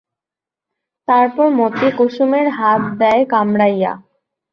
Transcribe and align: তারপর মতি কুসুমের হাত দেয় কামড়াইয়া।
তারপর 1.07 1.47
মতি 1.59 1.87
কুসুমের 1.97 2.47
হাত 2.57 2.81
দেয় 3.01 3.23
কামড়াইয়া। 3.31 3.91